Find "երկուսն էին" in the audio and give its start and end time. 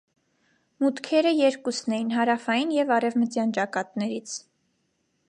1.39-2.09